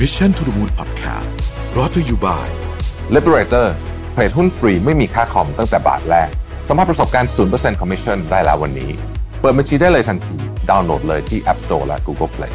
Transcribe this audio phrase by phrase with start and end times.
[0.00, 1.34] Mission to the Moon Podcast
[1.74, 2.46] brought to you by
[3.16, 3.66] Liberator
[4.12, 6.30] เทรดหุ้นฟรีไม่มีค่าคอมตั้งแต่บาทแรก
[6.68, 8.90] สัมผัสประสบการณ์ 0% Commission ได้แล้ววันนี้
[9.40, 10.36] เปิดบัญชีได้เลยทันที
[10.70, 12.52] ดาวน์โหลดเลยที่ App Store และ Google Play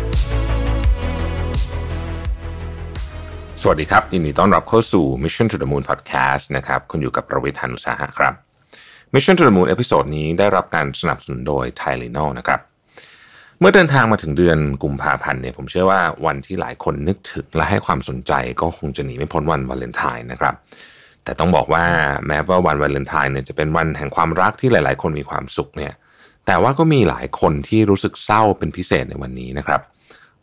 [3.62, 8.34] สวัสดีครับยินดีต้อนรับเข้าสู่ Mission to the Moon Podcast นะครับ คุณอยู่กับผมรวิศ หาญอุตสาหะครับ
[9.14, 12.62] Mission to the Moon episode นี้ได้รับการสนับสนุนโดย t h a i l i n o นะครับ
[13.60, 18.32] เมื่อเดินทางมาถึงเดือนกุมภาพันธ์เนี่ยผมเชื่อว่าวันที่หลายคนนึกถึงและให้ความสนใจ
[18.62, 20.56] ก็คงจะหนีไม่พ้นวันวาเลนไทน์นะครับ
[21.24, 21.86] แต่ต้องบอกว่า
[22.28, 25.94] แม้ว่าวันวาเลนไทน์เนี่ยจะเป็นวันแห่งความรักที่หลาย ๆ คนมีความสุขเนี่ย
[26.46, 29.82] แต่ว่าก็มีหลายคนที่รู้สึกเศร้าเป็นพิเศษในวันนี้นะครับ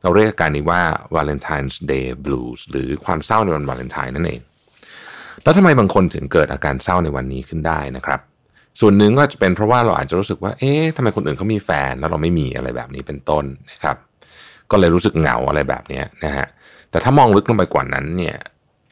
[0.02, 0.83] เราเรียกอาการนี้ว่า
[1.16, 4.41] Valentine's Day Blues หรือความเศร้าในวันวาเลนไทน์นั่นเอง
[5.43, 8.21] แล้วทำไมบางคนถึงเกิดอาการเศร้าในวันนี้ขึ้นได้นะครับ
[8.81, 13.97] ส่วนหนึ่งก็จะเป็นเพราะว่าเราอาจจะรู้สึกว่า เอ๊ะทำไมคนอื่นเขามีแฟนแล้วเราไม่มีอะไรแบบนี้เป็นต้นนะครับ
[14.71, 16.47] ก็เลยรู้สึกเหงาอะไรแบบนี้นะฮะ
[16.91, 18.37] แต่ถ้ามองลึกลงไปกว่านั้นเนี่ย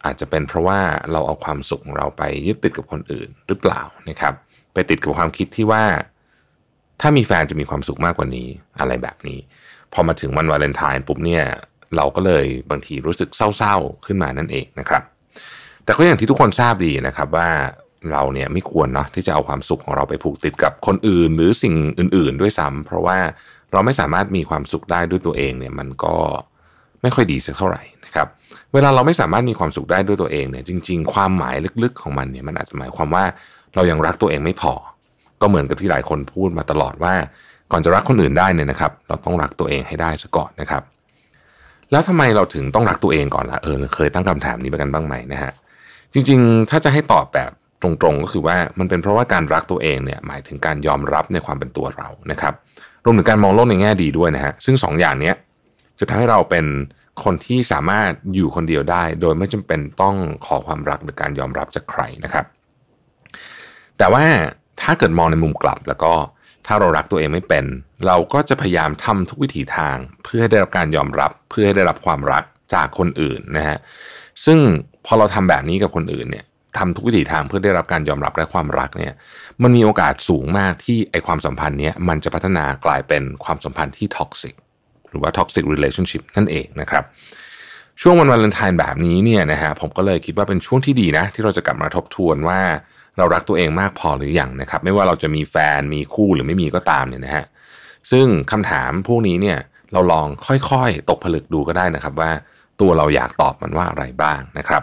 [0.05, 0.79] อาจจะเป็นเพราะว่า
[1.13, 4.35] เราเอาความสุขของเราไปยึดติดกับคนอื่นหรือเปล่านะครับ
[4.75, 5.85] ไปติดกับความคิดที่ว่า
[7.01, 8.49] ถ้ามีแฟนจะมีความสุขมากกว่านี้
[8.81, 9.39] อะไรแบบนี้
[9.93, 11.45] พอมาถึงวันวาเลนไทน์ปุ๊บเนี่ย
[11.97, 15.03] เราก็เลยบางทีรู้สึกเศร้าๆขึ้นมานั่นเองนะครับ
[15.85, 17.49] แต่ก็อย่างที่ทุกคนทราบดีนะครับว่า
[18.13, 23.19] เราเนี่ยไม่ควรเนาะที่จะเอาความสุขของเราไปผูกติดกับคนอื่น หรือสิ่งอื่น ๆ ด้วยซ้ำเพราะว่า
[23.73, 26.15] เราไม่สามารถมีความสุขได้ด้วยตัวเองเนี่ยมันก็
[27.03, 28.27] ไม่ค่อยดีสักเท่าไหร่นะครับ
[28.73, 33.25] เวลาเราไม่สามารถมีความสุขได้ด้วยตัวเองเนี่ยจริง ๆ ความหมายลึกๆของมันเนี่ยมันอาจจะหมายความว่า
[33.75, 34.73] เรายังรักตัวเองไม่พอ
[35.41, 37.15] ก็เหมือนกับที่หลายคนพูดมาตลอดว่า
[37.73, 40.83] ก่อนจะรักคนอื่นได้เนี่ยนะครับ เราต้องรักตัวเองให้ได้ซะก่อนนะครับ
[41.91, 45.53] แล้วทำไมเราถึงต้องรักตัวเองก่อนล่ะเออเคยตั้งคำถามนี้ไปกันบ้างไหมนะฮะ
[46.13, 47.51] จริง ๆ ถ้าจะให้ตอบแบบ
[47.83, 52.55] ตรงๆ ก็คือว่ามันเป็นเพราะว่าการรักตัวเองเนี่ยหมายถึงการยอมรับในความเป็นตัวเรานะครับ
[53.05, 55.33] รวมถึงการมองโลกในแง่ดีด้วยนะฮะซึ่งสองอย่างนี้
[55.99, 56.67] จะทำให้เราเป็น
[57.25, 62.45] คนที่สามารถอยู่คนเดียวได้ โดยไม่จำเป็นต้องขอความรักหรือการยอมรับจากใครนะครับ
[63.99, 64.25] แต่ว่า
[64.81, 66.13] ถ้าเกิดมองในมุมกลับแล้วก็
[66.67, 67.65] ถ้าเรารักตัวเองไม่เป็น
[68.07, 73.79] เราก็จะพยายามทำทุกวิถีทาง เพื่อให้ได้รับการยอมรับเพื่อให้ได้รับความรักจากคนอื่นนะฮะ
[74.45, 74.59] ซึ่ง
[75.07, 76.45] พอเราทำแบบนี้กับคนอื่นเนี่ย
[76.79, 79.13] ทำทุกวิถีทางเพื่อได้รับการยอมรับและความรักเนี่ย
[79.63, 84.55] มันมีโอกาสสูงมากที่ไอความสัมพันธ์เนี้ยมันจะพัฒนากลายเป็นความสัมพันธ์ที่ toxic
[85.11, 87.05] หรือว่า toxic relationship นั่นเองนะครับ
[88.03, 92.61] ช่วงวันวาเลนไทน์แบบนี้เนี่ยนะฮะผมก็เลยคิดว่าเป็นช่วงที่ดีนะ ที่เราจะกลับมาทบทวนว่า
[93.19, 97.45] เรารักตัวเองมากพอหรืออยังนะครับ ไม่ว่าเราจะมีแฟนมีคู่หรือไม่มีก็ตามเนี่ยนะฮะ
[98.11, 99.59] ซึ่งคำถามพวกนี้เนี่ย
[99.93, 102.31] เราลองค่อยๆ ตกผลึกดูก็ได้นะครับว่า
[102.81, 104.83] ตัวเราอยากตอบมันว่าอะไรบ้างนะครับ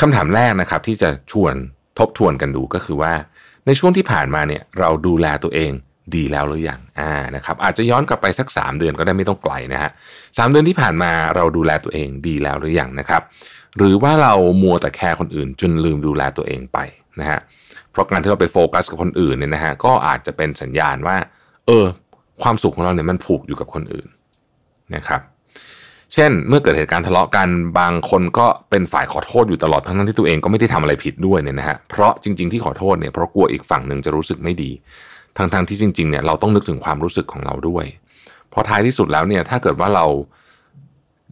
[0.00, 1.54] คำถามแรกนะครับที่จะชวน
[1.98, 3.12] ทบทวนกันดูก็คือว่า
[3.66, 5.70] ในช่วงที่ผ่านมาเนี่ยเราดูแลตัวเอง
[6.16, 9.90] ดีแล้วหรือยังอ่านะครับอาจจะย้อนกลับไปสัก 3 เดือนก็ได้ไม่ต้องไกลนะฮะ
[10.38, 13.22] สเดือนที่ผ่านมาเราดูแลตัวเองดีแล้วหรือยังนะครับ
[13.78, 16.78] หรือว่าเรามัวแต่แคร์คนอื่น จนลืมดูแลตัวเองไป
[17.20, 17.40] นะฮะ
[17.90, 21.16] เพราะการที่เราไปโฟกัสกับคนอื่นเนี่ยนะฮะก็อาจจะเป็นสัญญาณว่า
[21.66, 21.86] เออ
[22.42, 24.06] ความสุขของเราเนี่ยมันผูกอยู่กับคนอื่น
[24.94, 25.20] นะครับ
[26.14, 34.70] เช่น เมื่อเกิดเหตุการณ์ทะเลาะกันบางคนก็เป็นฝ่ายขอโทษอยู่ตลอดทั้งนั้นที่ตัวเองก็ไม่ได้ทำอะไรผิดด้วยเนี่ยนะฮะเพราะจริง ๆที่ขอโทษเนี่ยเพราะกลัวอีกฝั่งหนึ่งจะรู้สึกไม่ดี
[35.36, 37.84] ทั้งๆที่จริงๆเนี่ยเราต้องนึกถึงความรู้สึกของเราด้วย
[38.50, 40.06] เพราะท้ายที่สุดแล้วเนี่ยถ้าเกิดว่าเรา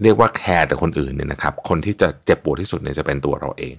[0.02, 3.74] เรียกว่าแคร์แต่คนอื่นเนี่ยนะครับคนที่จะเจ็บปวดที่สุดเนี่ยจะเป็นตัวเราเอง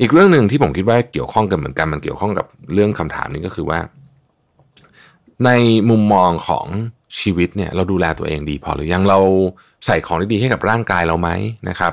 [0.00, 3.78] อีกเรื่องหนึ่งที่ผมคิดว่าเกี่ยวข้องกันเหมือนกันมันเกี่ยวข้องกับเรื่องคำถามนี้ก็คือว่า
[5.44, 5.50] ใน
[5.90, 6.66] มุมมองของ
[7.20, 9.18] ชีวิตเนี่ยเราดูแลตัวเองดีพอหรือยังเรา
[9.86, 11.30] ใส่ของดีๆให้กับร่างกายเราไหม
[11.68, 11.92] นะครับ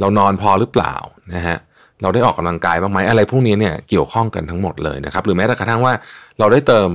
[0.00, 0.94] เรานอนพอหรือเปล่า
[1.34, 1.56] นะฮะ
[2.02, 5.94] เราได้ออกกำลังกายบ้างไหมอะไรพวกนี้เนี่ยเกี่ยวข้องกันทั้งหมดเลยนะครับ หรือแม้กระทั่งว่า
[6.38, 6.88] เราได้เติม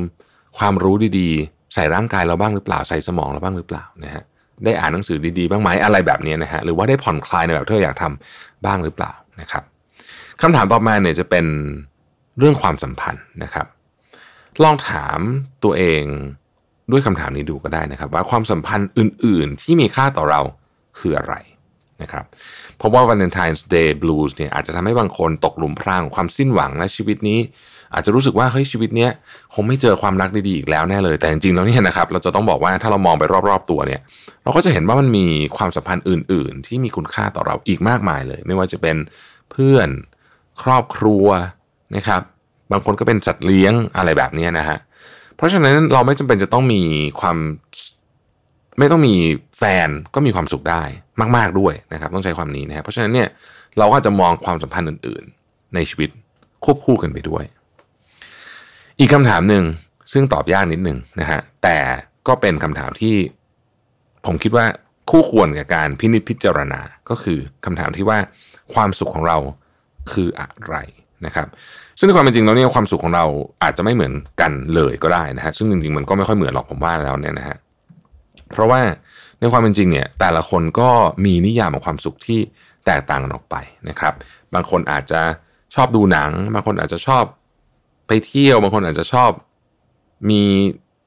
[0.58, 4.24] ความรู้ดีๆ ใส่ร่างกายเราบ้างหรือเปล่า ใส่สมองเราบ้างหรือเปล่านะฮะ
[4.66, 9.64] ได้อ่านหนังสือดีๆบ้างไหมอะไรแบบนี้นะฮะหรือว่าได้ผ่อนคลายในแบบที่เราอยากทำบ้างหรือเปล่านะครับ
[10.42, 11.46] คำถามต่อมาเนี่ยจะเป็น
[12.40, 13.68] เรื่องความสัมพันธ์นะครับ
[14.64, 15.20] ลองถาม
[15.64, 16.04] ตัวเอง
[16.92, 20.42] ด้วยคำถามนี้ดูก็ได้นะครับ ว่าความสัมพันธ์อื่น ๆ ที่มีค่าต่อเรา
[21.00, 21.36] คืออะไร
[22.02, 22.26] นะครับ
[22.78, 27.40] เพราะว่า Valentine's Day Blues เนี่ยอาจจะทำให้บางคนตกหลุมพรางความสิ้นหวังและชีวิตนี้
[27.94, 29.12] อาจจะรู้สึกว่าเฮ้ยชีวิตเนี้ย
[29.54, 34.02] คงไม่เจอความรักดีๆอีกแล้วแน่เลย แต่จริงๆแล้วเนี่ยนะครับเราจะต้องบอกว่าถ้าเรามองไปรอบๆตัวเนี่ย
[34.44, 35.26] เราก็จะเห็นว่ามันมี
[35.58, 38.98] ความสัมพันธ์อื่น ๆ ที่มีคุณค่าต่อเราอีกมากมายเลย ไม่ว่าจะเป็น
[39.52, 39.90] เพื่อน
[40.64, 41.26] ครอบครัว
[41.96, 42.22] นะครับ
[42.72, 44.78] บางคนก็เป็นสัตว์เลี้ยงอะไรแบบนี้นะฮะ
[45.40, 46.82] เพราะฉะนั้นเราไม่จำเป็นจะต้องมี
[47.20, 47.38] ความ
[48.80, 49.16] ไม่ต้องมี
[49.58, 50.84] แฟนก็มีความสุขได้
[51.36, 53.28] มาก ๆด้วยนะครับ ต้องใช้ความนี้นะครับเพราะฉะนั้นเนี่ย
[53.78, 56.10] เราก็จะมองความสัมพันธ์อื่น ๆ ในชีวิต
[56.64, 57.44] ควบคู่กันไปด้วย
[59.00, 59.64] อีกคำถามหนึ่ง
[60.12, 61.78] ซึ่งตอบยากนิดหนึ่งนะฮะแต่
[62.28, 63.16] ก็เป็นคำถามที่
[64.26, 64.66] ผมคิดว่า
[65.10, 68.20] คู่ควรกับการพินิจพิจารณาก็คือคำถามที่ว่า
[68.74, 69.38] ความสุขของเรา
[70.12, 70.76] คืออะไร
[71.26, 71.48] นะครับ
[71.98, 73.26] ซึ่งในความเป็นจริงแล้วเนี่ยความสุขของเรา
[73.64, 77.58] อาจจะไม่เหมือนกันเลยก็ได้นะฮะซึ่งจริงๆมันก็ไม่ค่อยเหมือนหรอกผมว่าแล้วเนี่ยนะฮะ
[78.54, 78.82] เพราะว่า
[79.40, 80.90] ในความเป็นจริงเนี่ยแต่ละคนก็
[81.26, 82.40] มีนิยามของความสุขที่
[82.86, 83.56] แตกต่างกันออกไป
[83.90, 84.14] นะครับ
[84.54, 85.22] บางคนอาจจะ
[85.76, 87.24] ชอบดูหนัง บางคนอาจจะชอบ
[88.08, 89.32] ไปเที่ยว บางคนอาจจะชอบ
[90.30, 90.44] มี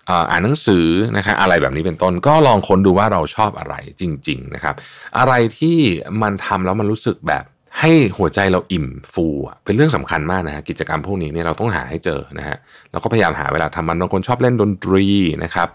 [0.08, 0.86] อ่านหนังสือ
[1.16, 4.74] นะครับอะไรแบบนี้เป็นต้นก็ลองค้นดูว่าเราชอบอะไรจริง ๆนะครับ
[5.18, 5.78] อะไรที่
[6.22, 7.44] มันทำแล้วมันรู้สึกแบบ
[7.80, 9.26] ให้หัวใจเราอิ่มฟู
[9.64, 12.56] เป็นเรื่องสำคัญมากนะฮะกิจกรรมพวกนี้เนี่ยเราต้องหาให้เจอนะฮะ
[12.90, 15.06] แล้วก็พยายามหาเวลาทำมันบางคนชอบเล่นดนตรี
[15.44, 15.68] นะครับ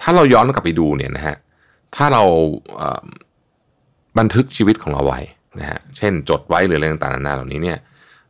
[0.00, 1.36] ถ้าเราย้อนกลับไปดูเนี่ยนะฮะ
[1.96, 2.22] ถ้าเรา
[4.18, 5.20] บันทึกชีวิตของเราไว้
[5.60, 7.78] นะฮะเช่น จดไว้หรืออะไรต่างๆนานาเหล่านี้เนี่ย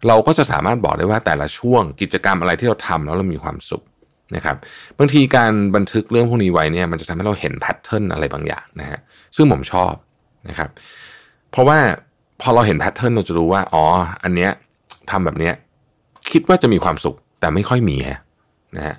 [0.09, 3.83] เราก็จะสามารถบอกได้ว่าแต่ละช่วงกิจกรรมอะไรที่เราทำแล้วเรามีความสุข
[4.37, 4.57] นะครับ
[4.99, 8.99] บางทีการบันทึกเรื่องพวกนี้ไว้เนี่ยมันจะทำให้เราเห็น pattern อะไรบางอย่างนะฮะ
[9.37, 9.93] ซึ่งผมชอบ
[10.49, 10.71] นะครับ
[11.51, 11.79] เพราะว่า
[12.41, 13.85] พอเราเห็น pattern เราจะรู้ว่า อ๋อ
[14.25, 14.51] อันเนี้ย
[15.11, 15.55] ทำแบบเนี้ย
[16.31, 17.97] คิดว่าจะมีความสุขแต่ไม่ค่อยมี
[18.77, 18.97] นะฮะ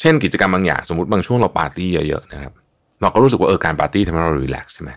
[0.00, 2.52] เช่นกิจกรรมบางอย่างสมมติบางช่วงเราปาร์ตี้เยอะๆนะครับ
[3.00, 4.90] เราก็รู้สึกว่าเออการปาร์ตี้ทำให้เรารีแลกซ์ใช่ไหม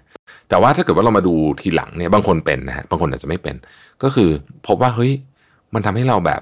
[0.50, 3.56] แต่ว่าถ้าเกิดว่าเรามาดูทีหลังเนี่ยบางคนเป็นนะฮะบางคนอาจจะไม่เป็น
[4.04, 4.30] ก็คือ
[4.68, 5.12] พบว่าเฮ้ย
[5.74, 6.42] มันทำให้เราแบบ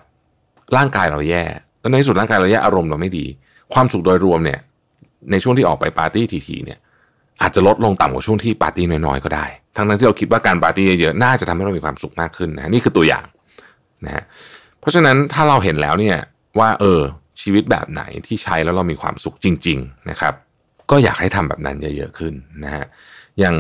[0.78, 1.44] ร่างกายเราแย่
[1.80, 3.26] แล้วในที่สุดร่างกายเราแย่อารมณ์เราไม่ดี
[3.74, 4.60] ความสุขโดยรวมเนี่ย
[5.32, 6.80] ในช่วงที่ออกไปปาร์ตี้ทีๆเนี่ย
[7.42, 9.46] อาจจะลดลงต่ำกว่าช่วงที่ปาร์ตี้น้อยๆก็ได้
[9.78, 13.26] ทั้งนั้นที่เราคิดว่าการปาร์ตี้เยอะๆน่าจะทำให้เรามีความสุขมากขึ้นนะนี่คือตัวอย่าง
[14.06, 14.24] นะฮะ
[14.80, 16.18] เพราะฉะนั้นถ้าเราเห็นแล้วเนี่ย
[16.60, 17.02] ว่าเออ
[17.42, 20.34] ชีวิตแบบไหนที่ใช้แล้วเรามีความสุขจริง ๆนะครับ
[20.92, 22.34] ก็อยากให้ทำแบบนั้นเยอะๆขึ้น
[22.64, 22.86] นะฮะ
[23.40, 23.58] อย่าง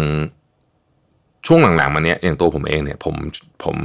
[1.47, 3.15] ช่วงหลังๆมาเนี้ยอย่างตัวผมเองเนี่ยผม
[3.63, 3.77] ผม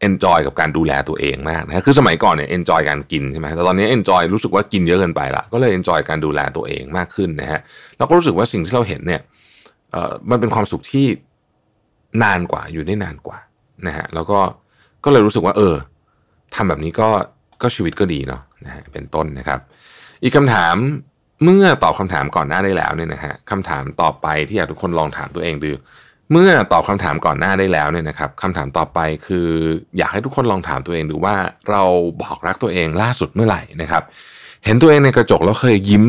[0.00, 7.60] enjoy กับการดูแลตัวเองมากนะคือสมัยก่อนเนี่ย enjoy การกินใช่ไหมแต่ตอนนี้ enjoy รู้สึกว่ากินเยอะเกินไปละก็เลย enjoy การดูแลตัวเองมากขึ้นนะฮะ
[7.98, 9.20] เราก็รู้สึกว่าสิ่งที่เราเห็นเนี่ย
[10.30, 11.06] มันเป็นความสุขที่
[12.22, 13.38] นานกว่าอยู่ได้นานกว่า
[13.86, 14.38] นะฮะแล้วก็
[15.04, 15.74] ก็เลยรู้สึกว่า เออ
[16.54, 17.08] ทำแบบนี้ก็
[17.62, 19.60] ก็ชีวิตก็ดีเนาะนะฮะเป็นต้นนะครับ
[20.22, 20.76] อีกคำถาม
[21.44, 25.70] เมื่อตอบคำถามก่อนหน้าได้แล้วเนี่ยนะฮะคำถามต่อไปที่อยากทุกคนลองถามตัวเองดู
[26.32, 29.48] เมื่อตอบคำถามก่อนหน้าได้แล้วเนี่ยนะครับคำถามต่อไปคือ
[29.98, 31.36] อยากให้ทุกคนลองถามตัวเองดูว่า
[31.70, 31.82] เรา
[32.22, 34.02] บอกรักตัวเองล่าสุดเมื่อไหร่นะครับ
[34.64, 36.04] เห็นตัวเองในกระจกแล้วเคยยิ้ม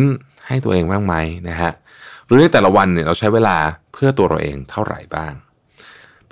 [0.48, 1.16] ให้ตัวเองบ้างไหม
[1.50, 1.72] นะฮะ
[2.25, 3.57] หรือในแต่ละวันเนี่ยเราใช้เวลา
[3.94, 5.33] เพื่อตัวเราเองเท่าไหร่บ้าง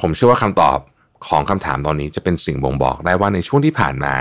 [0.02, 0.80] ผมเชื่อว่าคำตอบ
[1.28, 4.14] ของคำถามตอนนี้จะเป็นสิ่งบ่งบอกได้ว่าในช่วงที่ผ่านมา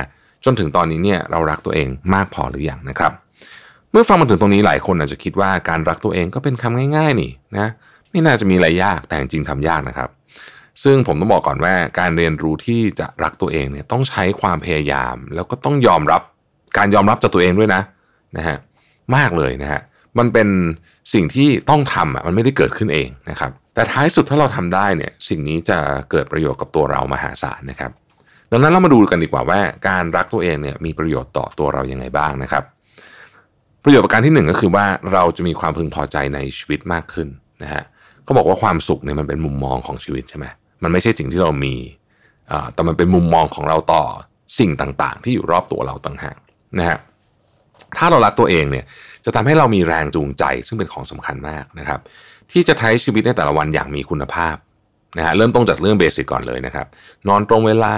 [0.44, 3.12] จนถึงตอนนี้เนี่ยเรารักตัวเองมากพอหรืออยังนะครับ
[3.90, 7.68] เมื่อฟังมาถึงตรงนี้หลายคนอาจจะคิดว่าการรักตัวเองก็เป็นคำง่าย ๆ นี่นะ
[8.10, 10.10] ไม่น่าจะมีอะไรยากแต่จริงทำยากนะครับ
[10.84, 16.22] ซึ่งผมต้องบอกก่อนว่าการเรียนรู้ที่จะรักตัวเองเนี่ยต้องใช้ความพยายาม แล้วก็ต้องยอมรับ
[16.78, 17.82] การยอมรับจากตัวเองด้วยนะ
[18.36, 18.56] นะฮะ
[19.16, 19.80] มากเลยนะฮะ
[20.18, 20.48] มันเป็น
[21.14, 25.78] สิ่งที่ต้องทำอะมันไม่ได้เกิดขึ้นเองนะครับ แต่ท้ายสุดถ้าเราทำได้เนี่ยสิ่งนี้จะ
[26.10, 27.90] เกิดประโยชน์กับตัวเรามหาศาลนะครับ
[28.50, 32.64] ดังนั้นเรามาดูกันดีกว่าว่าการรักตัวเองเนี่ยมีประโยชน์ต่อตัวเรายังไงบ้างนะครับ
[33.84, 37.28] ประโยชน์ประการที่หนึ่งก็คือว่าเราจะมีความพึงพอใจในชีวิตมากขึ้น
[37.62, 37.82] นะฮะ
[38.24, 40.46] เขาบอกว่าความสุขเนี่ยมันเป็นมุมมองของชีวิตใช่ไหม
[40.82, 41.74] มันไม่ใช่สิ่งที่เรามี
[42.74, 44.04] แต่มันเป็นมุมมองของเราต่อ
[44.58, 46.38] สิ่งต่างๆ ที่อยู่รอบตัวเราต่างหาก
[46.78, 46.98] นะฮะ
[47.98, 48.84] ถ้าเรารักตัวเองเนี่ย
[49.24, 52.00] จะทำให้เรามีแรงจูงใจ ซึ่งเป็นของสำคัญมากนะครับ
[52.52, 54.56] ที่จะใช้ชีวิตในแต่ละวันอย่างมีคุณภาพ
[55.18, 56.86] นะฮะเริ่มต้นจากเรื่องเบสิกก่อนเลยนะครับ
[57.28, 57.94] นอนตรงเวลา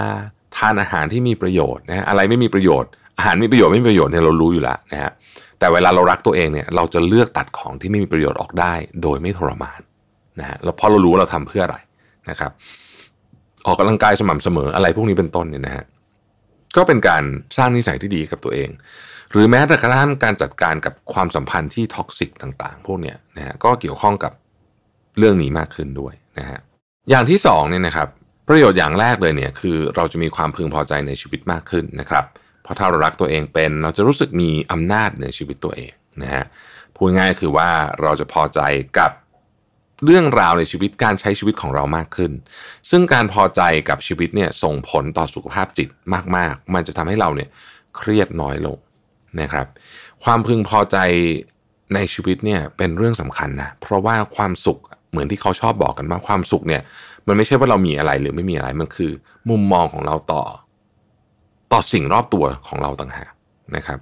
[0.57, 5.11] ทานอาหารที่มีประโยชน์นะฮะอะไรไม่มีประโยชน์ อาหารมีประโยชน์ไม่มีประโยชน์เนี่ยเรารู้อยู่แล้วนะฮะ
[5.59, 8.73] แต่เวลาเรารักตัวเองเนี่ยเราจะเลือกตัดของที่ไม่มีประโยชน์ออกได้
[9.03, 9.79] โดยไม่ทรมาน
[10.39, 11.77] นะฮะแล้วพอเรารู้ว่าเราทำเพื่ออะไร
[12.29, 12.51] นะครับ
[13.65, 15.85] ออกกำลังกายสม่ำเสมออะไรพวกนี้เป็นต้นเนี่ยนะฮะ
[16.77, 17.23] ก็เป็นการ
[17.57, 18.69] สร้างนิสัยที่ดีกับตัวเอง
[19.31, 24.33] หรือแม้แต่กระทั่งการจัดการกับความสัมพันธ์ที่ท็อกซิกต่างๆ พวกเนี้ยนะฮะก็เกี่ยวข้องกับ
[25.17, 26.59] เรื่องนี้มากขึ้นด้วยนะฮะ
[27.09, 28.07] อย่างที่สองเนี่ยนะครับ
[28.47, 32.25] ประโยชน์อย่างแรกเลยเนี่ยคือเราจะมีความพึงพอใจในชีวิตมากขึ้นนะครับ
[32.63, 35.91] เพราะถ้าเรารักตัวเองเป็น เราจะรู้สึกมีอำนาจในชีวิตตัวเอง
[36.21, 36.45] นะฮะ
[36.95, 37.69] พูดง่ายคือว่า
[38.01, 38.59] เราจะพอใจ
[38.99, 39.11] กับ
[40.05, 42.31] เรื่องราวในชีวิตการใช้ชีวิตของเรามากขึ้น
[42.89, 45.89] ซึ่งการพอใจกับชีวิตเนี่ยส่งผลต่อสุขภาพจิต
[46.35, 47.49] มากๆ มันจะทำให้เราเนี่ย
[47.97, 48.77] เครียดน้อยลง
[49.41, 49.67] นะครับ
[50.23, 50.97] ความพึงพอใจ
[51.93, 54.79] ในชีวิตเนี่ยเป็นเรื่องสำคัญนะเพราะว่าความสุข
[55.11, 56.81] เหมือนที่เขาชอบบอกกันว่าความสุขเนี่ย
[57.27, 59.11] มันไม่ใช่ว่าเรามีอะไรหรือไม่มีอะไรมันคือ
[59.49, 60.43] มุมมองของเราต่อ
[61.71, 63.31] ต่อสิ่งรอบตัวของเราต่างหาก
[63.75, 63.97] นะครับ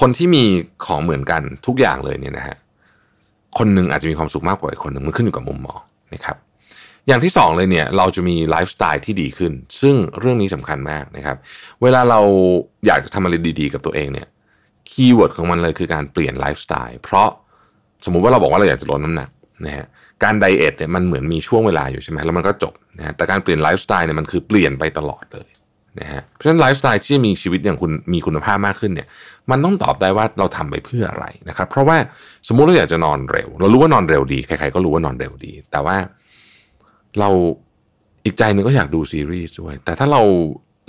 [0.00, 0.44] คนที่มี
[0.86, 2.56] ของเหมือนกันทุกอย่างเลยเนี่ยนะฮะ
[3.58, 5.80] คนหนึ่งอาจจะมีความสุขมากกว่าอีกคนหนึ่งมันขึ้นอยู่กับมุมมอง
[6.14, 6.36] นะครับ
[7.06, 11.36] อย่างที่สองเลยเนี่ยเราจะมีไลฟ์สไตล์ที่ดีขึ้น ซึ่งเรื่องนี้สำคัญมากนะครับ
[11.82, 12.20] เวลาเรา
[12.86, 14.26] อยากจะทำอะไรดี ๆ กับตัวเองเนี่ย
[14.92, 17.28] keyword ของมันเลยคือการเปลี่ยนไลฟ์สไตล์เพราะ
[18.04, 19.30] สมมุติว่าเราบอกว่าเราอยากจะลดน้ำหนัก
[19.66, 19.86] นะฮะ
[20.24, 25.48] การ diet เนี่ยมันเหมือนมีช่วงเวลาอยู่ใช่ไหมแล้วมันก็จบนะฮะแต่การเปลี่ยนไลฟ์สไตล์เนี่ยมันคือเปลี่ยนไปตลอดเลย
[26.00, 29.08] นะฮะเพราะฉะนั้นไลฟ์สไตล์ที่มีชีวิตอย่างคุณมีคุณภาพมากขึ้นเนี่ย
[29.50, 31.96] มันต้องตอบได้ว่าเราทำไปเพื่ออะไรนะครับเพราะว่า
[32.48, 35.96] สมมุติเราอยากจะนอนเร็ว เรารู้ว่านอนเร็วดีใครๆก็รู้ว่านอนเร็วดี แต่ว่า
[37.20, 37.28] เรา
[38.24, 40.22] อีกใจหนึ่งก็อยากดูซีรีส์ด้วย แต่ถ้าเรา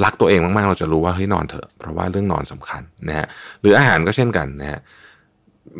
[0.03, 3.27] รักตัวเองมากๆ เราจะรู้ว่าเฮ้ยนอนเถอะ เพราะว่าเรื่องนอนสำคัญนะฮะ
[3.61, 4.79] หรืออาหารก็เช่นกันนะฮะ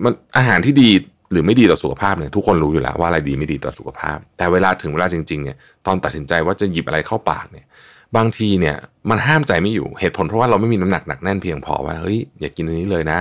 [0.03, 0.89] มันอาหารที่ดี
[1.32, 7.65] หรือไม่ดีต่อสุขภาพเนี่ยทุกคนรู้อยู่แล้วว่าอะไรดีไม่ดีต่อสุขภาพ แต่เวลาถึงเวลาจริงๆเนี่ยตอนตัดสินใจว่าจะหยิบอะไรเข้าปากเนี่ย
[8.15, 8.75] บางทีเนี่ย
[9.10, 13.20] มันห้ามใจไม่อยู่เหตุผลเพราะว่าเราไม่มีน้ำหนักหนักแน่นเพียงพอว่าเฮ้ยอย่ากินอันนี้เลยนะ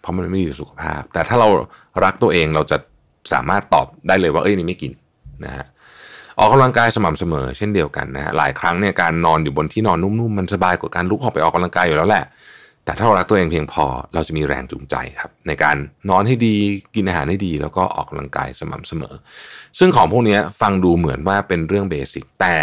[0.00, 1.48] เพราะมันไม่ดีต่อสุขภาพ แต่ถ้าเรา
[2.04, 2.76] รักตัวเองเราจะ
[3.32, 4.92] สามารถตอบได้เลยว่าเอ้ยนี่ไม่กิน
[5.44, 5.66] นะฮะ
[6.38, 12.24] ออกกำลังกายสม่ำเสมอเช่นเดียวกันนะฮะหลายครั้งเนี่ยการนอนอยู่บนที่นอนนุ่มๆมันสบายกว่าการลุกออกไปออกกำลังกายอยู่แล้วแหละ
[12.84, 15.76] แต่ถ้าเรารักตัวเองเพียงพอเราจะมีแรงจูงใจครับ ในการ
[16.10, 16.54] นอนให้ดี
[16.94, 19.14] กินอาหารให้ดี แล้วก็ออกกำลังกายสม่ำเสมอ
[19.78, 22.56] ซึ่งของพวกนี้ฟังดูเหมือนว่าเป็นเรื่องเบสิกแต่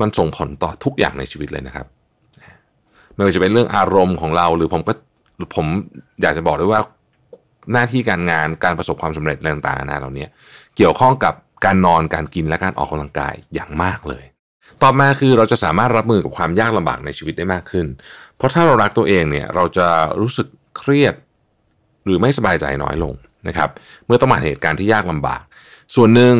[0.00, 1.86] มันส่งผลต่อทุกอย่างในชีวิตเลยนะครับ
[3.14, 4.92] ไม่ว่าจะเป็นเรื่องอารมณ์ของเราหรือผมก็
[5.54, 5.66] ผม
[6.22, 6.80] อยากจะบอกด้วยว่า
[7.72, 10.26] หน้าที่การงานการประสบความสำเร็จอะไรต่างๆนะเหล่านี้
[10.76, 14.24] เกี่ยวข้องกับ การนอนการกินและการออกกำลังกายอย่างมากเลย
[14.82, 17.86] ต่อมาคือเราจะสามารถรับมือกับความยากลำบากในชีวิตได้มากขึ้น
[18.36, 19.88] เพราะถ้าเรารักตัวเองเนี่ยเราจะ
[20.20, 20.46] รู้สึก
[20.78, 21.14] เครียด
[22.04, 23.14] หรือไม่สบายใจน้อยลง
[23.48, 23.70] นะครับ
[24.06, 25.42] เมื่อต้องมาเหตุการณ์ที่ยากลำบาก
[25.94, 26.36] ส่วนหนึ่ง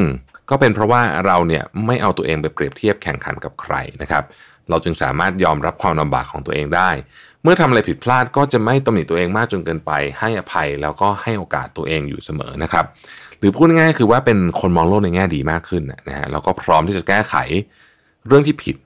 [0.50, 4.24] ก็เป็นเพราะว่าเราเนี่ยไม่เอาตัวเองไปเปรียบเทียบแข่งขันกับใครนะครับ
[4.70, 6.90] เราจึงสามารถยอมรับความลำบากของตัวเองได้
[7.42, 12.84] เมื่อทำอะไรผิดพลาดก็จะไม่ตำหนิตัวเองมากจนเกินไป ให้อภัยแล้วก็ให้โอกาสตัวเองอยู่เสมอนะครับ
[13.46, 17.34] รือพูดง่ายๆคือว่าเป็นคนมองโลกในแง่ดีมากขึ้นนะฮะแล้วก็พร้อมที่จะแก้ไข
[18.28, 18.76] เรื่องที่ผิด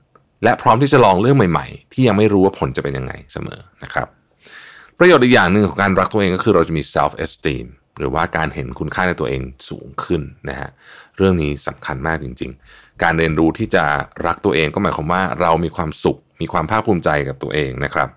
[0.43, 4.07] และพร้อมที่จะลองเรื่องใหม่ ๆ ที่ยังไม่รู้ว่าผลจะเป็นยังไงเสมอนะครับ
[4.99, 7.65] ประโยชน์อีกอย่างหนึ่งของการรักตัวเองก็คือเราจะมี self esteem
[7.99, 10.69] หรือว่าการเห็นคุณค่าในตัวเองสูงขึ้นนะฮะ
[11.17, 13.83] เรื่องนี้สำคัญมากจริง ๆ การเรียนรู้ที่จะ
[14.27, 18.09] รักตัวเองก็หมายความว่าเรามีความสุข มีความภาคภูมิใจกับตัวเองนะครับ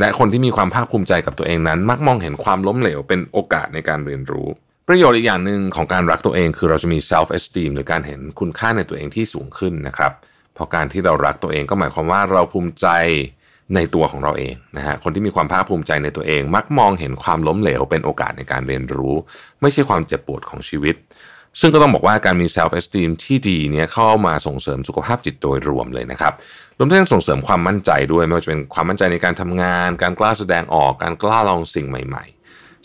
[0.00, 4.48] และคนที่มีความภาคภูมิใจกับตัวเองนั้น มักมองเห็นความล้มเหลวเป็นโอกาสในการเรียนรู้
[4.90, 10.12] ประโยชน์อีกอย่างหนึ่งของการรักตัวเองคือเราจะมี self esteem หรือการเห็นคุณค่าในตัวเองที่สูงขึ้นนะครับ
[10.54, 12.86] เพราะการที่เรารักตัวเองก็หมายความว่าเราภูมิใจ
[13.74, 19.14] ในตัวของเราเองนะฮะคนที่มีความภาคภูมิใจในตัวเอง มักมองเห็นความล้มเหลวเป็นโอกาสในการเรียนรู้
[19.60, 20.96] ไม่ใช่ความเจ็บปวดของชีวิต
[21.60, 26.32] ซึ่งก็ต้องบอกว่าการมี self esteem ที่ดีเนี่ยเข้ามาส่งเสริมสุขภาพจิตโดยรวมเลยนะครับ
[26.78, 32.24] รวมทั้งส่งเสริมความมั่นใจด้วยไม่ว่าจะเป็นความมั่นใจในการทำงาน การกล้าแสดงออก การกล้าลองสิ่งใหม่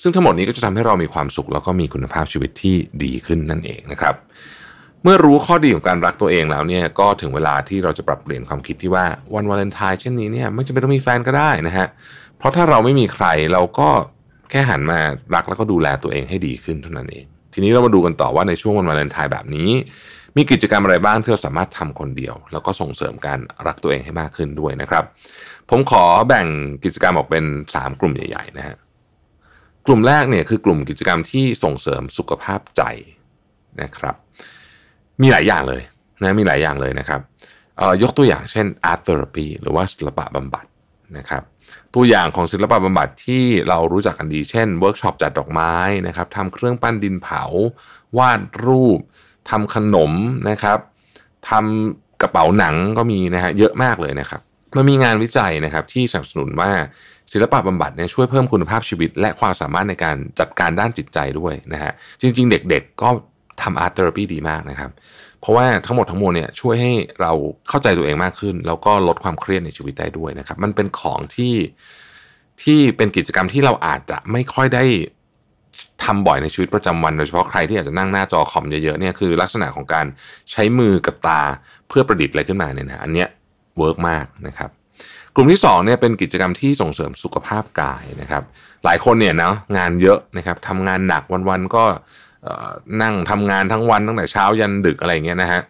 [0.03, 4.15] ซึ่งทั้งหมดนี้ก็จะทำให้เรามีความสุข แล้วก็มีคุณภาพชีวิตที่ดีขึ้นนั่นเองนะครับ
[5.03, 9.05] เมื่อรู้ข้อดีของการรักตัวเองแล้วเนี่ยก็ถึงเวลาที่เราจะปรับเปลี่ยนความคิดที่ว่า
[9.36, 11.88] วันวาเลนไทน์เช่นนี้เนี่ยไม่จำเป็นต้องมีแฟนก็ได้นะฮะ
[12.38, 13.89] เพราะถ้าเราไม่มีใครเราก็
[14.50, 15.00] แค่หันมา
[15.36, 19.69] รักแล้วก็ดูแลตัวเองให้ดีขึ้นเท่านั้นเอง ทีนี้เรามาดูกันต่อว่าในช่วงวันวาเลนไทน์แบบนี้
[20.38, 25.03] มีกิจกรรมอะไรบ้างที่เราสามารถทำคนเดียว แล้วก็ส่งเสริมการรักตัวเองให้มากขึ้นด้วยนะครับ
[25.69, 26.48] ผมขอแบ่ง
[26.83, 27.43] กิจกรรมออกเป็น
[27.74, 28.75] 3 กลุ่มใหญ่ๆนะฮะ
[29.85, 32.83] กลุ่มแรกเนี่ยคือกลุ่มกิจกรรมที่ส่งเสริมสุขภาพใจ
[33.81, 34.15] นะครับ
[35.21, 35.81] มีหลายอย่างเลย
[36.21, 37.21] นะมีหลายอย่างเลยนะครับ
[38.01, 40.65] ยกตัวอย่างเช่น art therapy หรือว่าศิลปะบำบัด
[41.17, 41.43] นะครับ
[41.95, 45.75] ตัวอย่างของศิลปะบำบัดที่เรารู้จักกันดี เช่นเวิร์กช็อปจัดดอกไม้
[46.07, 47.43] นะครับทำเครื่องปั้นดินเผา
[48.17, 48.99] วาดรูป
[49.49, 50.11] ทำขนม
[50.49, 50.79] นะครับ
[51.49, 54.41] ทำกระเป๋าหนังก็มีนะฮะเยอะมากเลยนะครับ
[54.75, 56.71] มันมีงานวิจัยนะครับที่สนับสนุนว่า
[57.33, 63.09] ศิลปะบำบัดเนี่ยช่วยเพิ่มคุณภาพชีวิต และความสามารถในการจัดการด้านจิตใจด้วยนะฮะจริง ๆ เด็กๆก็
[63.61, 64.91] ทำ art therapy ดีมากนะครับ
[65.39, 67.31] เพราะว่าทั้งหมดทั้งมวลเนี่ยช่วยให้เรา
[67.69, 71.53] เข้าใจตัวเองมากขึ้น แล้วก็ลดความเครียดในชีวิตได้ด้วยนะครับ มันเป็นของที่
[72.63, 74.85] ที่เป็นกิจกรรมที่เราอาจจะไม่ค่อยได้
[76.03, 80.05] ทำบ่อยในชีวิตประจำวันโดยเฉพาะใครที่อาจจะนั่งหน้าจอคอมเยอะๆเนี่ยคือลักษณะของการ
[80.51, 81.41] ใช้มือกับตา
[81.87, 83.27] เพื่อประดิษฐ์อะไรขึ้นมาเนี่ยนะอันเนี้ย
[83.77, 84.69] work มากนะครับ
[85.35, 88.43] กลุ่มที่2เนี่ยเป็นกิจกรรมที่ส่งเสริมสุขภาพกายนะครับ
[88.85, 91.83] หลายคนเนี่ยนะงานเยอะนะครับทำงานหนักวันๆก็
[93.01, 95.61] นั่งทำงานทั้งวันตั้งแต่เช้ายันดึกอะไรเงี้ยนะฮะ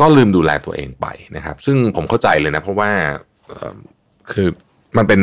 [0.00, 2.90] ก็ลืมดูแลตัวเองไปนะครับ ซึ่งผมเข้าใจเลยนะ เพราะว่า
[4.32, 4.48] คือ
[4.96, 5.20] มันเป็น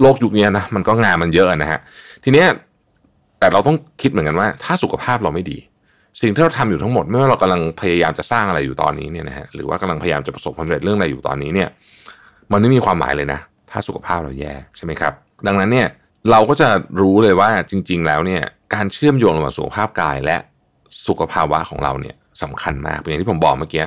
[0.00, 1.80] โลกยุคนี้นะมันก็งานมันเยอะนะฮะ
[2.24, 2.48] ทีเนี้ย
[3.38, 5.58] แต่เราต้องคิดเหมือนกันว่า ถ้าสุขภาพเราไม่ดี
[6.22, 11.68] สิ่งที่เราทำอยู่ทั้งหมด ไม่ว่าเรากำลังพยายามจะสร้างอะไรอยู่ตอนนี้เนี่ยนะฮะหรือว่ากำลังพยายามจะประสบความสำเร็จเรื่องอะไรอยู่ตอนนี้เนี่ย
[12.52, 15.12] มันไม่มีความหมายเลยนะ ถ้าสุขภาพเราแย่ใช่ไหมครับ
[15.46, 15.88] ดังนั้นเนี่ย
[16.30, 16.68] เราก็จะ
[17.00, 18.42] รู้เลยว่าจริง ๆ แล้วเนี่ย
[18.74, 20.36] การเชื่อมโยงระหว่างสุขภาพกายและ
[21.08, 23.84] สุขภาวะของเราเนี่ยสำคัญมากเป็นอย่างที่ผมบอกเมื่อกี้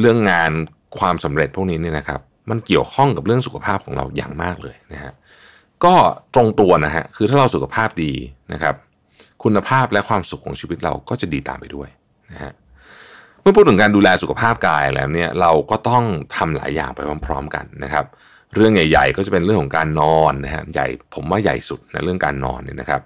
[0.00, 0.50] เรื่องงาน
[0.98, 2.20] ความสำเร็จพวกนี้เนี่ยนะครับ
[2.50, 5.12] มันเกี่ยวข้องกับเรื่องสุขภาพของเราอย่างมากเลยนะฮะ
[5.84, 5.94] ก็
[6.34, 8.12] ตรงตัวนะฮะคือถ้าเราสุขภาพดี
[8.52, 8.74] นะครับ
[9.42, 11.88] คุณภาพและความสุขของชีวิตเราก็จะดีตามไปด้วย
[12.32, 12.52] นะฮะ
[13.48, 16.04] มื่อพูดถึงการดูแลสุขภาพกายแล้วเนี่ยเราก็ต้อง
[16.36, 18.04] ทำหลายอย่างไปพร้อม ๆ กันนะครับ
[18.54, 23.00] เรื่องใหญ่ ๆ ก็จะเป็นเรื่องของการนอนนะฮะใหญ่ผมว่าใหญ่สุดนะเรื่องการนอนเนี่ยนะครับ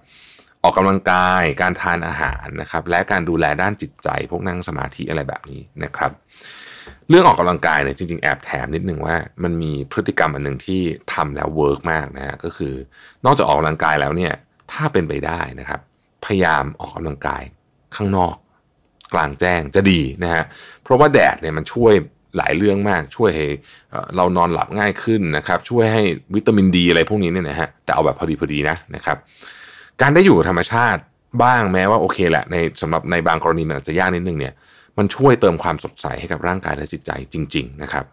[0.62, 6.12] ออกกำลังกายการทานอาหารนะครับ และการดูแลด้านจิตใจ พวกนั่งสมาธิอะไรแบบนี้นะครับ
[7.08, 10.80] เรื่องออกกำลังกายเนี่ยจริงๆแอบแถมนิดนึงว่า มันมีพฤติกรรมอันหนึ่งที่
[11.14, 12.74] ทำแล้ว work มากนะฮะก็คือ
[13.24, 14.32] นอกจากออกกำลังกายแล้วเนี่ย
[14.72, 15.80] ถ้าเป็นไปได้นะครับ
[16.24, 17.42] พยายามออกกำลังกาย
[17.96, 18.34] ข้างนอก
[19.12, 20.44] กลางแจ้งจะดีนะฮะ
[20.82, 21.94] เพราะว่าแดดเนี่ยมันช่วย
[22.36, 23.46] หลายเรื่องมากช่วยให้
[24.16, 26.02] เรานอนหลับง่ายขึ้นนะครับ ช่วยให้
[26.34, 29.16] วิตามินดีอะไรพวกนี้เนี่ยนะฮะแต่เอาแบบพอดีพอดีนะนะครับ
[30.00, 31.00] การได้อยู่ธรรมชาติ
[31.42, 34.54] บ้างแม้ว่าโอเคแหละในสำหรับในบางกรณีมันอาจจะยากนิดนึงเนี่ย
[34.98, 38.04] มันช่วยเติมความสดใสให้กับร่างกายและจิตใจจริง ๆ นะครับ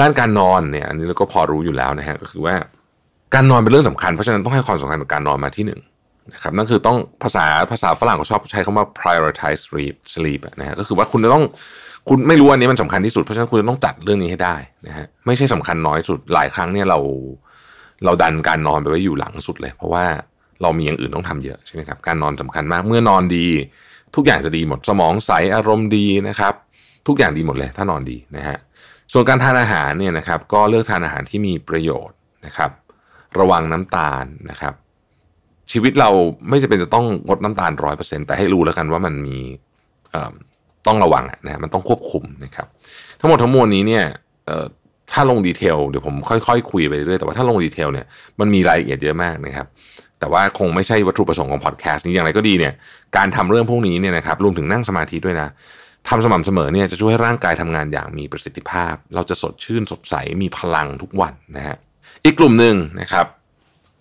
[0.00, 2.54] ด้านการนอนเนี่ย อันนี้เราก็พอรู้อยู่แล้วนะฮะก็คือว่า
[3.34, 5.80] การนอนเป็นเรื่องสำคัญเพราะฉะนั้นต้องให้ความสำคัญกับการนอนมาที่หนึ่ง
[6.32, 11.44] นะครับนั่นคือต้องภาษาภาษาฝรั่งเขาชอบใช้คำว่า prioritize sleep sleep นะฮะก็คือว่าคุณจะต้อง
[12.08, 14.56] คุณไม่รู้อันนี้มันสำคัญที่สุด เพราะฉะนั้นคุณจะต้องจัดเรื่องนี้ให้ได้
[14.86, 16.98] นะฮะไม่ใช่สำคัญน้อยสุดหลายครั้งเนี่ยเรา
[18.04, 20.04] เราดันการนอนไปไว้อยู่หลังสุดเลย เพราะว่า
[20.62, 23.46] เรามีอย่างอื่นต้องทำเยอะใช่ไหมครับการนอนสำคัญมากเมื่อนอนดี
[24.14, 26.54] ทุกอย่างจะดีหมดสมองใสอารมณ์ดีนะครับ
[27.06, 28.56] ทุกอย่างดีหมดเลยถ้านอนดีนะฮะ
[29.12, 32.16] ส่วนการทานอาหารเนี่ยนะครับก็เลือกทานอาหารที่มีประโยชน์
[32.46, 32.70] นะครับ
[33.38, 34.74] ระวังน้ำตาลนะครับ
[35.72, 36.10] ชีวิตเรา
[36.48, 39.38] ไม่จำเป็นจะต้องงดน้ำตาลร้อยเปอร์เซ็นแต่ให้รู้แล้วกันว่ามันมี
[40.86, 42.66] ต้องระวังนะมันต้องควบคุมนะครับ
[43.20, 44.04] ทั้งหมดทั้งมวลนี้เนี่ย
[45.12, 48.06] ถ้าลง detail เดี๋ยวผมค่อยๆคุยไปเรื่อยแต่ว่าถ้าลง detail เนี่ย
[48.40, 49.66] มันมีรายละเอียดเยอะมากนะครับ
[50.20, 52.72] แต่ว่าคงไม่ใช่วัตถุประสงค์ของพอดแคสต์นี้อย่างไรก็ดีเนี่ย
[53.16, 55.48] การทำเรื่องพวกนี้เนี่ยนะครับรวมถึงนั่งสมาธิด้วยนะ
[56.08, 61.76] ทำสม่ำเสมอเนี่ยจะช่วยให้ร่างกายทำงานอย่างมีประสิทธิภาพ เราจะสดชื่นสดใสมีพลังทุกวันนะฮะ
[62.24, 63.26] อีกกลุ่มหนึ่งนะครับ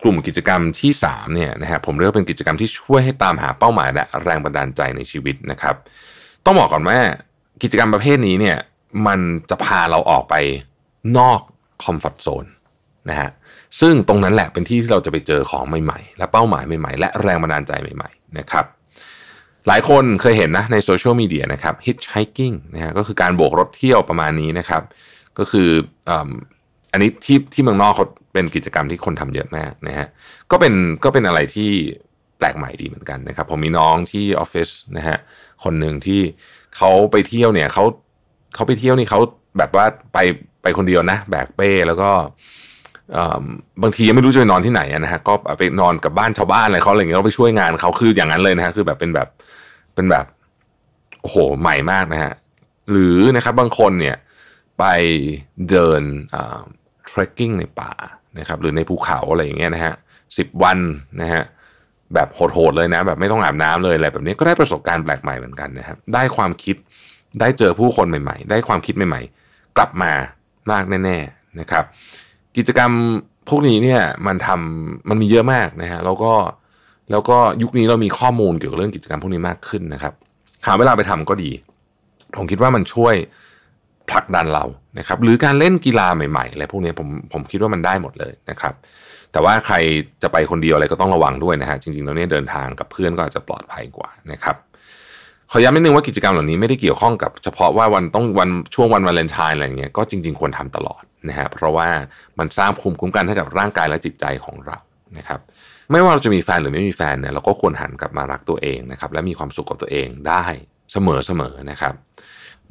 [0.08, 5.76] ลุ่มกิจกรรมที่3เนี่ยนะฮะผมเรียกว่าเป็นกิจกรรมที่ช่วยให้ตามหาเป้าหมายและแรงบันดาลใจในชีวิตนะครับ
[6.46, 7.00] ต้องบอกก่อนว่า
[7.64, 8.58] กิจกรรมประเภทนี้เนี่ย
[9.08, 10.36] มันจะพาเราออกไป
[11.17, 11.39] นอก
[11.84, 12.46] คอมฟอร์ทโซน
[13.10, 13.30] นะฮะ
[13.80, 18.65] ซึ่งตรงนั้นแหละเป็นที่ที่เราจะไปเจอของใหม่ๆ และเป้าหมายใหม่ๆ และแรงบันดาลใจใหม่ๆนะครับ
[19.67, 24.82] หลายคนเคยเห็นนะในโซเชียลมีเดียนะครับ hitchhiking นะฮะก็คือการโบกรถเที่ยวประมาณนี้นะครับ
[25.39, 25.70] ก็คือ
[26.91, 28.06] อันนี้ที่ที่เมืองนอกเขา
[28.38, 30.08] เป็นกิจกรรมที่คนทำเยอะมากนะฮะ
[30.52, 30.73] ก็เป็น
[31.04, 31.69] ก็เป็นอะไรที่
[32.38, 35.17] แปลกใหม่ดีเหมือนกันนะครับผมมีน้องที่ออฟฟิศนะฮะ
[35.63, 36.21] คนหนึ่งที่
[36.78, 37.84] เขาไปเที่ยวเนี่ยเขา
[38.56, 39.19] เขาไปเที่ยวนี่เขา
[39.58, 40.17] แบบว่าไป
[40.62, 42.10] ไปคนเดียวนะแบกเป้แล้วก็
[43.84, 49.28] บางทียังไม่รู้จะไปนอนที่ไหนนะฮะก็ไปนอนกับบ้านชาวบ้านอะไรเขาอะไรเงี้ยเราไปช่วยงานเขาคืออย่างนั้นเลยนะฮะคือแบบเป็นแบบ
[49.95, 50.26] เป็นแบบ
[51.21, 52.34] โอ้โหใหม่มากนะฮะ
[52.91, 54.15] หรือนะครับบางคนเนี่ย
[54.80, 54.84] ไป
[55.69, 56.02] เดิน
[57.08, 57.91] เทรคกิ้งในป่า
[58.39, 59.93] นะครับหรือในภูเขาอะไรอย่างเงี้ยนะฮะ
[60.38, 60.78] สิบวัน
[61.21, 61.43] นะฮะ
[62.13, 66.76] แบบโหดๆเลยนะ แบบไม่ต้องอาบน้ำเลยอะไรแบบนี้ก็ได้ประสบการณ์แปลกใหม่เหมือนกันนะครับได้ความคิด
[67.39, 70.12] ได้เจอผู้คนใหม่ๆ ได้ความคิดใหม่ ๆ กลับมา
[70.71, 71.84] มากแน่ๆนะครับ
[72.58, 72.91] กิจกรรม
[73.50, 76.34] พวกนี้เนี่ยมันทำมันมีเยอะมากนะฮะแล้วก็
[77.12, 80.13] แล้วก็ยุคนี้เรามีข้อมูลเกี่ยวกับเรื่องกิจกรรมพวกนี้มากขึ้นนะครับ
[80.65, 81.52] หาเวลาไปทำก็ดี
[82.38, 83.15] ผมคิดว่ามันช่วย
[84.12, 84.65] ผลักดันเรา
[84.98, 88.74] นะครับหรือการเล่นกีฬาใหม่ๆอะไรพวกนี้ผมผมคิดว่ามันได้หมดเลยนะครับ
[89.32, 89.76] แต่ว่าใคร
[90.24, 94.56] จะไปคนเดียวอะไรก็ต้องระวังด้วยนะฮะจริงๆแล้วเนี่ยเดินทางกับเพื่อนก็อาจจะปลอดภัยกว่านะครับ
[95.52, 101.88] ขอย้ำนิดนึงว่ากิจกรรมเหล่านี้ไม่ได้เกี่ยวข้องกับเฉพาะว่าวันต้องวันช่วงวันวาเลนไทน์อะไรเงี้ยก็จริง ๆ ควรทำตลอดนะฮะเพราะว่า
[102.39, 104.78] มันสร้างภูมิคุ้มกันให้กับร่างกายและจิตใจของเรา
[105.17, 105.39] นะครับ
[105.91, 110.46] ไม่ว่าเราจะมีแฟนหรือไม่มีแฟนเนี่ยเราก็ควรหันกลับมารักตัวเองนะครับและมีความสุขกับตัวเองได้
[110.93, 110.98] เส
[111.39, 111.93] มอๆนะครับ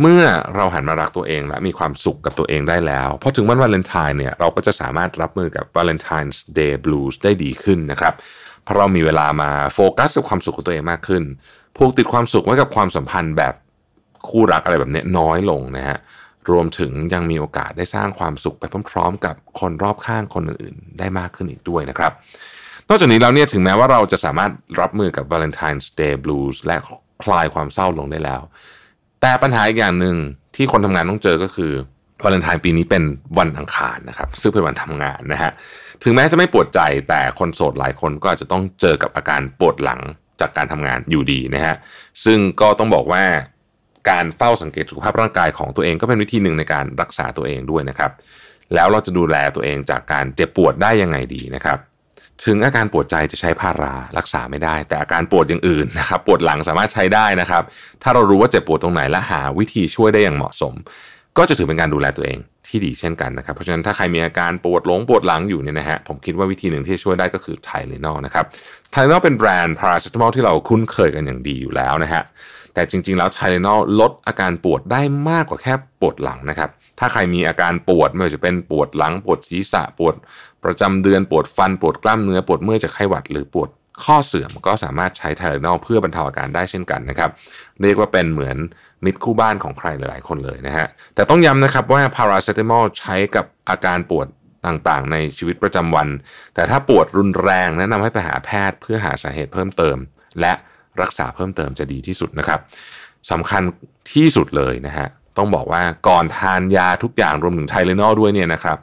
[0.01, 0.23] เมื่อ
[0.55, 8.15] เราหันมารักตัวเองและมีความสุขกับตัวเองได้แล้วพอถึงวันวาเลนไทน์เนี่ยเราก็จะสามารถรับมือกับ Valentine's Day Blues ได้ดีขึ้นนะครับ
[8.65, 11.23] เพราะเรามีเวลามาโฟกัสกับความสุขของตัวเองมากขึ้น
[11.77, 13.55] ผูกติดความสุขไว้กับความสัมพันธ์แบบ
[14.29, 15.99] คู่รักอะไรแบบนี้น้อยลงนะฮะ
[16.51, 22.13] รวมถึงยังมีโอกาสได้สร้างความสุขไปพร้อมๆ กับคนรอบข้างคนอื่นๆ ได้มากขึ้นอีกด้วยนะครับ
[22.89, 26.77] นอกจากนี้แล้วเนี่ยถึงแม้ว่าเราจะสามารถรับมือกับ Valentine's Day Blues และ
[27.25, 28.43] คลายความเศร้าลงได้แล้ว
[29.21, 30.17] แต่ปัญหาอีกอย่างหนึ่ง
[30.57, 31.73] ที่คนทำงานต้องเจอก็คือ
[32.25, 33.03] วาเลนไทน์ปีนี้เป็น
[33.39, 35.51] วันอังคารนะครับ ซึ่งเป็นวันทำงานนะฮะ
[36.03, 40.01] ถึงแม้จะไม่ปวดใจแต่คนโสดหลายคนก็อาจจะต้องเจอกับอาการปวดหลัง
[40.41, 41.75] จากการทำงานอยู่ดีนะฮะ
[42.25, 43.25] ซึ่งก็ต้องบอกว่า
[44.11, 48.11] การเฝ้าสังเกตสุขภาพร่างกายของตัวเองก็เป็นวิธีหนึ่งในการรักษาตัวเองด้วยนะครับ
[48.75, 51.79] แล้วเราจะดูแลตัวเองจากการเจ็บปวดได้ยังไงดีนะครับ
[52.45, 57.63] ถึงอาการปวดใจจะใช้พารารักษาไม่ได้ แต่อาการปวดอย่างอื่นนะครับปวดหลังสามารถใช้ได้นะครับ
[58.03, 60.75] ถ้าเรารู้ว่าเจ็บปวดตรงไหนและหาวิธีช่วยได้อย่างเหมาะสม
[61.39, 68.45] ก็จะถือเป็นการดูแลตัวเองที่ดีเช่นกันนะครับ เพราะฉะนั้นถ้าใครมีอาการปวดหลงปวดหลังอยู่เนี่ยนะฮะผมคิดว่าวิธีหนึ่งที่ช่วยได้ก็คือไทเลนอลนะครับ
[68.91, 72.23] ไทเลนอลเป็นแบรนด์พาราเซตามอลที่เราคุ้นเคยกันอย่างดีอยู่แล้วนะฮะ
[72.75, 80.15] แต่จริง ๆ แล้วไทเลนอลลดอาการปวดได้มากกว่าแค่ปวดหลังนะครับถ้าใครมีอาการปวดไม่ว่าจะเป็นปวดหลังปวดศีรษะปวด
[80.67, 83.69] ประจำเดือนปวดฟันปวดกล้ามเนื้อปวดเมื่อยจากไข้หวัด หรือปวด
[84.05, 87.31] ข้อเสื่อมก็สามารถใช้ไทเลนอลเพื่อบรรเทาอาการได้เช่นกันนะครับ
[87.83, 88.57] เรียกว่าเป็นเหมือน
[89.05, 94.27] มิตรคู่บ้านของใครหลายๆ คนเลยนะฮะแต่ต้องย้ำนะครับว่าพาราเซตามอลใช้กับอาการปวด
[94.67, 96.09] ต่างๆ ในชีวิตประจำวัน
[96.55, 99.97] แต่ถ้าปวดรุนแรงแนะนำให้ไปหาแพทย์เพื่อหาสาเหตุเพิ่มเติม
[100.41, 100.53] และ
[101.03, 102.61] รักษาเพิ่มเติมจะดีที่สุดนะครับ
[103.31, 103.63] สำคัญ
[104.15, 108.79] ที่สุดเลยนะฮะต้องบอกว่าก่อนทานยาทุกอย่างรวมถึงไทเลนอลด้วยเนี่ยนะครับ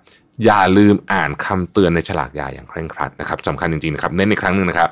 [0.46, 4.90] อย่าลืมอ่านคำเตือนในฉลากยาอย่างเคร่งครัดนะครับสำคัญจริงๆนะครับเน้นอีกครั้งหนึ่งนะครับ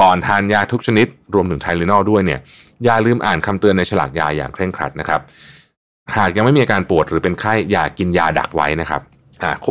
[0.00, 2.40] ก่อนทานยาทุกชนิด รวมถึงไทเลนอลด้วยเนี่ย
[2.84, 5.20] อย่าลืมอ่านคำเตือนในฉลากยาอย่างเคร่งครัดนะครับ
[6.16, 9.02] หากยังไม่มีอาการปวดหรือเป็นไข้อย่ากินยาดักไว้นะครับ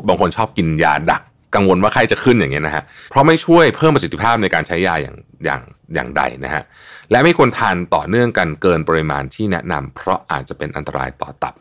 [0.08, 1.22] บางคนชอบกินยาดัก
[1.56, 5.62] กังวลว่าไข้จะขึ้นอย่างเงี้ยนะฮะเพราะไม่ช่วยเพิ่มประสิทธิภาพในการใช้ยาอย่างอย่าง
[5.94, 6.64] อย่างใดนะฮะ
[7.12, 11.54] และไม่ควรทานต่อเนื่องกันเกินปริมาณที่แนะนำเพราะอาจจะเป็นอันตรายต่อตับ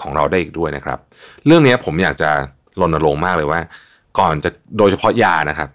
[0.00, 0.98] ของเราได้อีกด้วยนะครับ
[1.46, 2.30] เรื่องนี้ผมอยากจะ
[2.80, 3.60] รณรงค์มากเลยว่า
[4.18, 5.68] ก่อนจะโดยเฉพาะยานะครับ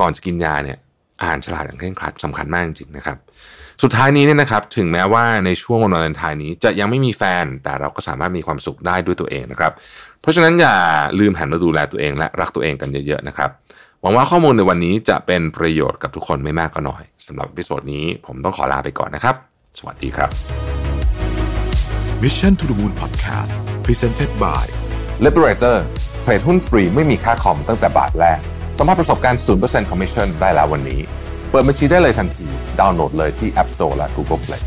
[0.00, 0.78] ก่อนจะกินยาเนี่ย
[1.22, 3.16] อ่านฉลากอย่างเคร่งครัดสำคัญมากจริงๆนะครับ
[3.82, 9.72] สุดท้ายนี้เนี่ยนะครับ ถึงแม้ว่าในช่วงวันวาเลนไทน์นี้จะยังไม่มีแฟน แต่เราก็สามารถมีความสุขได้ด้วยตัวเองนะครับ
[10.20, 10.76] เพราะฉะนั้นอย่า
[11.18, 13.50] ลืมหันมาดูแลตัวเองและรักตัวเองกันเยอะๆนะครับ
[14.00, 19.36] หวังว่าข้อมูลในวันนี้จะเป็นประโยชน์กับทุกคนไม่มากก็น้อยสำหรับวิดีโอนี้ผมต้องขอลาไปก่อนนะครับ
[19.78, 20.30] สวัสดีครับ
[22.22, 23.52] Mission to the Moon Podcast
[23.84, 24.91] Presented by
[25.26, 25.76] Liberator
[26.20, 28.40] เทรดหุ้นฟรีไม่มีค่าคอมตั้งแต่บาทแรก
[28.78, 31.00] สัมผัสประสบการณ์ 0% Commission ได้แล้ววันนี้
[31.50, 32.46] เปิดบัญชีได้เลยทันที
[32.80, 34.62] ดาวน์โหลดเลยที่ App Store และ Google Play